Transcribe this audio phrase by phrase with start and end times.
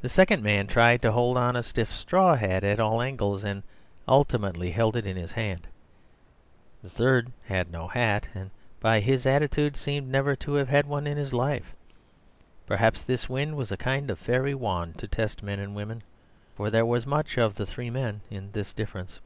[0.00, 3.64] The second man tried to hold on a stiff straw hat at all angles, and
[4.06, 5.66] ultimately held it in his hand.
[6.84, 11.04] The third had no hat, and, by his attitude, seemed never to have had one
[11.08, 11.74] in his life.
[12.64, 16.04] Perhaps this wind was a kind of fairy wand to test men and women,
[16.54, 19.18] for there was much of the three men in this difference.